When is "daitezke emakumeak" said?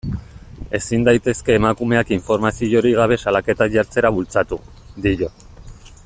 1.07-2.13